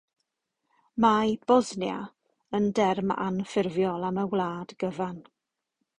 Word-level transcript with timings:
Mae 1.03 1.35
“Bosnia” 1.51 1.99
yn 2.61 2.65
derm 2.81 3.15
anffurfiol 3.29 4.09
am 4.11 4.19
y 4.23 4.29
wlad 4.33 4.75
gyfan. 4.85 5.25